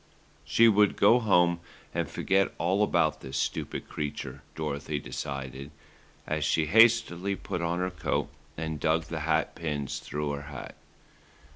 She 0.43 0.67
would 0.67 0.95
go 0.95 1.19
home 1.19 1.59
and 1.93 2.09
forget 2.09 2.53
all 2.57 2.81
about 2.81 3.21
the 3.21 3.31
stupid 3.33 3.87
creature, 3.87 4.41
Dorothy 4.55 4.97
decided, 4.97 5.69
as 6.25 6.43
she 6.43 6.65
hastily 6.65 7.35
put 7.35 7.61
on 7.61 7.77
her 7.77 7.91
coat 7.91 8.29
and 8.57 8.79
dug 8.79 9.03
the 9.03 9.19
hat 9.19 9.53
pins 9.53 9.99
through 9.99 10.31
her 10.31 10.41
hat. 10.51 10.73